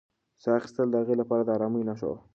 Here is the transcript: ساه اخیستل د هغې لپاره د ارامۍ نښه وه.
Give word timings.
ساه 0.41 0.55
اخیستل 0.59 0.87
د 0.91 0.95
هغې 1.01 1.15
لپاره 1.21 1.41
د 1.43 1.49
ارامۍ 1.57 1.81
نښه 1.89 2.07
وه. 2.11 2.17